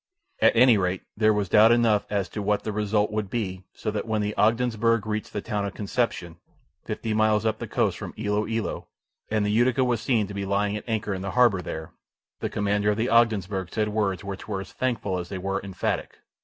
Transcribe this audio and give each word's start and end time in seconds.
At 0.41 0.55
any 0.55 0.79
rate 0.79 1.03
there 1.15 1.31
was 1.31 1.47
doubt 1.47 1.71
enough 1.71 2.07
as 2.09 2.27
to 2.29 2.41
what 2.41 2.63
the 2.63 2.71
result 2.71 3.11
would 3.11 3.29
be 3.29 3.65
so 3.75 3.91
that 3.91 4.07
when 4.07 4.23
the 4.23 4.33
Ogdensburgh 4.35 5.05
reached 5.05 5.31
the 5.31 5.43
town 5.43 5.63
of 5.63 5.75
Concepcion, 5.75 6.37
fifty 6.83 7.13
miles 7.13 7.45
up 7.45 7.59
the 7.59 7.67
coast 7.67 7.99
from 7.99 8.15
Ilo 8.17 8.47
Ilo, 8.47 8.87
and 9.29 9.45
the 9.45 9.51
Utica 9.51 9.83
was 9.83 10.01
seen 10.01 10.25
to 10.25 10.33
be 10.33 10.43
lying 10.43 10.75
at 10.75 10.89
anchor 10.89 11.13
in 11.13 11.21
the 11.21 11.29
harbour 11.29 11.61
there, 11.61 11.91
the 12.39 12.49
commander 12.49 12.89
of 12.89 12.97
the 12.97 13.09
Ogdensburgh 13.09 13.69
said 13.71 13.89
words 13.89 14.23
which 14.23 14.47
were 14.47 14.61
as 14.61 14.73
thankful 14.73 15.19
as 15.19 15.29
they 15.29 15.37
were 15.37 15.61
emphatic. 15.61 16.17